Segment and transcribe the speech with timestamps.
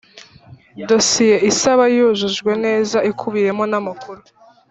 [0.89, 4.21] Dosiye isaba yujujwe neza ikubiyemo n amakuru